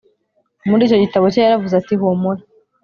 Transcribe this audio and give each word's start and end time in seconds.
muri 0.69 0.81
icyo 0.87 0.97
gitabo 1.03 1.25
cye 1.33 1.39
yaravuze 1.43 1.73
ati 1.77 1.93
humura 1.99 2.41